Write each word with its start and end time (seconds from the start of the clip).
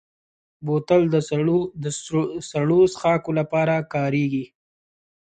بوتل 0.65 1.01
د 1.83 1.85
سړو 2.53 2.79
څښاکو 2.93 3.31
لپاره 3.39 3.75
کارېږي. 3.93 4.45